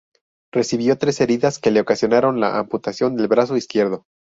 [0.51, 4.07] Recibió tres heridas que le ocasionaron la amputación del brazo izquierdo.